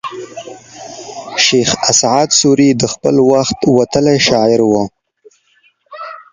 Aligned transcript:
شېخ 1.45 1.69
اسعد 1.89 2.29
سوري 2.39 2.69
د 2.81 2.83
خپل 2.93 3.15
وخت 3.31 3.59
وتلى 3.77 4.15
شاعر 4.27 4.59
وو. 4.69 4.83